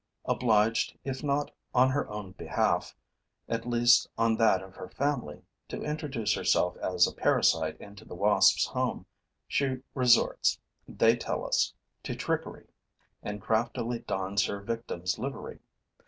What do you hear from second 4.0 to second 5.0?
on that of her